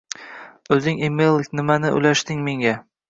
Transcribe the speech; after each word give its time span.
Uzing 0.75 0.97
emai 1.09 1.27
kiimai 1.49 1.93
ulashding 1.99 2.41
menga 2.49 2.75